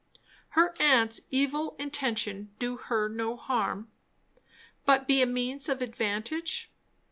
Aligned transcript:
Her 0.57 0.73
aunt's 0.79 1.21
evil 1.29 1.75
intention 1.77 2.55
do 2.57 2.75
her 2.75 3.07
no 3.07 3.37
harm, 3.37 3.91
but 4.83 5.07
be 5.07 5.21
a 5.21 5.27
means 5.27 5.69
of 5.69 5.79
advantage? 5.79 6.71